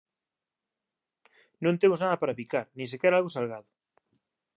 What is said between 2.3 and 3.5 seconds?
picar, nin sequera algo